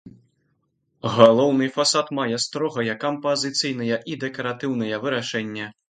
[1.17, 5.65] Галоўны фасад мае строгае кампазіцыйнае і дэкаратыўнае вырашэнне.